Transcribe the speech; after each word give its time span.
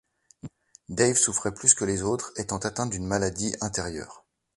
Dave 0.89 1.15
souffrait 1.15 1.53
plus 1.53 1.75
que 1.75 1.85
les 1.85 2.01
autres, 2.01 2.33
étant 2.35 2.57
atteint 2.57 2.87
d’une 2.87 3.05
maladie 3.05 3.55
intérieure. 3.61 4.25